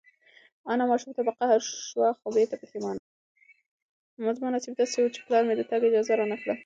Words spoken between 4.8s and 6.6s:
و چې پلار مې د تګ اجازه رانه کړه.